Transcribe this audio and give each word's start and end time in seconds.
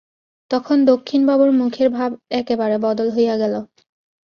তখন 0.51 0.77
দক্ষিণবাবুর 0.85 1.51
মুখের 1.59 1.89
ভাব 1.89 2.11
একেবারে 2.39 2.75
বদল 2.85 3.07
হইয়া 3.15 3.35
গেল। 3.37 3.53